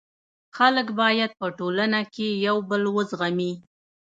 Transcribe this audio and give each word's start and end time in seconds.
خلک 0.57 0.87
باید 1.01 1.31
په 1.39 1.47
ټولنه 1.57 1.99
کي 2.13 2.27
یو 2.47 2.57
بل 2.69 2.83
و 2.93 2.97
زغمي. 3.09 3.53